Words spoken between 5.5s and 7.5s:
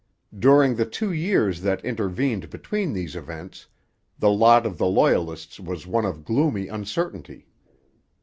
was one of gloomy uncertainty.